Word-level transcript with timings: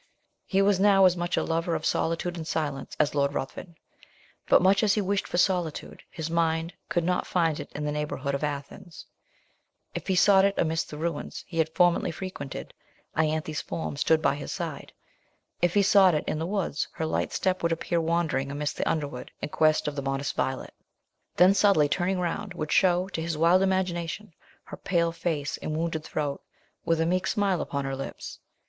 He 0.47 0.63
was 0.63 0.79
now 0.79 1.05
as 1.05 1.15
much 1.15 1.37
a 1.37 1.43
lover 1.43 1.75
of 1.75 1.85
solitude 1.85 2.35
and 2.35 2.47
silence 2.47 2.97
as 2.99 3.13
Lord 3.13 3.35
Ruthven; 3.35 3.75
but 4.47 4.59
much 4.59 4.81
as 4.81 4.95
he 4.95 4.99
wished 5.01 5.27
for 5.27 5.37
solitude, 5.37 6.01
his 6.09 6.27
mind 6.27 6.73
could 6.89 7.03
not 7.03 7.27
find 7.27 7.59
it 7.59 7.71
in 7.73 7.85
the 7.85 7.91
neighbourhood 7.91 8.33
of 8.33 8.43
Athens; 8.43 9.05
if 9.93 10.07
he 10.07 10.15
sought 10.15 10.43
it 10.43 10.55
amidst 10.57 10.89
the 10.89 10.97
ruins 10.97 11.45
he 11.47 11.59
had 11.59 11.69
formerly 11.75 12.09
frequented, 12.09 12.73
Ianthe's 13.15 13.61
form 13.61 13.95
stood 13.95 14.23
by 14.23 14.33
his 14.33 14.51
side 14.51 14.91
if 15.61 15.75
he 15.75 15.83
sought 15.83 16.15
it 16.15 16.23
in 16.25 16.39
the 16.39 16.47
woods, 16.47 16.87
her 16.93 17.05
light 17.05 17.31
step 17.31 17.61
would 17.61 17.71
appear 17.71 18.01
wandering 18.01 18.49
amidst 18.49 18.77
the 18.77 18.89
underwood, 18.89 19.29
in 19.39 19.49
quest 19.49 19.87
of 19.87 19.95
the 19.95 20.01
modest 20.01 20.33
violet; 20.35 20.73
then 21.35 21.53
suddenly 21.53 21.87
turning 21.87 22.19
round, 22.19 22.55
would 22.55 22.71
show, 22.71 23.07
to 23.09 23.21
his 23.21 23.37
wild 23.37 23.61
imagination, 23.61 24.33
her 24.63 24.77
pale 24.77 25.11
face 25.11 25.57
and 25.57 25.77
wounded 25.77 26.03
throat, 26.03 26.41
with 26.85 26.99
a 26.99 27.05
meek 27.05 27.27
smile 27.27 27.61
upon 27.61 27.85
her 27.85 27.95
lips. 27.95 28.39